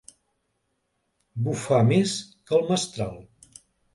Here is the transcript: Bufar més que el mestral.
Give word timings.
Bufar 1.49 1.81
més 1.91 2.15
que 2.49 2.57
el 2.61 2.65
mestral. 2.71 3.15